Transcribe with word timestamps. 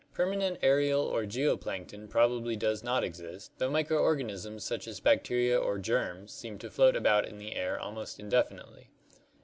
Permanent 0.15 0.57
aerial 0.63 1.01
or 1.03 1.27
geo 1.27 1.55
plankton 1.55 2.07
probably 2.07 2.55
does 2.55 2.81
not 2.83 3.03
exist, 3.03 3.51
though 3.59 3.69
microorganisms 3.69 4.63
such 4.63 4.87
as 4.87 4.99
bacteria 4.99 5.55
or 5.59 5.77
"germs" 5.77 6.33
seem 6.33 6.57
to 6.57 6.71
float 6.71 6.95
about 6.95 7.27
in 7.27 7.37
the 7.37 7.55
air 7.55 7.79
almost 7.79 8.19
indefinitely. 8.19 8.87